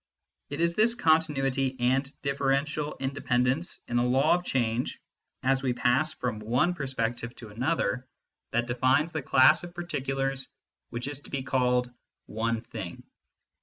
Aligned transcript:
(It 0.49 0.61
is 0.61 0.73
this 0.73 0.95
continuity 0.95 1.75
and 1.79 2.11
differential 2.23 2.93
in 2.95 3.13
dependence 3.13 3.81
in 3.87 3.97
the 3.97 4.01
law 4.03 4.39
ef 4.39 4.43
change 4.43 4.99
as 5.43 5.61
we 5.61 5.73
pass 5.73 6.11
from 6.11 6.39
one 6.39 6.71
i 6.71 6.73
4 6.73 6.73
2 6.73 6.73
MYSTICISM 6.73 6.73
AND 6.73 6.73
LOGIC 6.73 6.77
perspective 7.29 7.35
to 7.35 7.49
another 7.55 8.07
that 8.49 8.65
defines 8.65 9.11
the 9.11 9.21
class 9.21 9.63
oi 9.63 9.67
particulars 9.67 10.47
which 10.89 11.07
is 11.07 11.19
to 11.19 11.29
be 11.29 11.43
called" 11.43 11.91
one 12.25 12.61
thing." 12.61 13.03